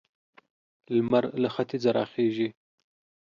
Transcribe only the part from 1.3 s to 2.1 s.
له ختيځه را